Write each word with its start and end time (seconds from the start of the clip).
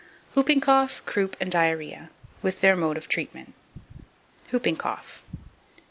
HOOPING 0.33 0.61
COUGH, 0.61 1.01
CROUP, 1.05 1.35
AND 1.39 1.51
DIARRHOEA, 1.51 2.09
WITH 2.41 2.61
THEIR 2.61 2.75
MODE 2.75 2.97
OF 2.97 3.07
TREATMENT. 3.07 3.53
Hooping 4.49 4.77
Cough. 4.77 5.21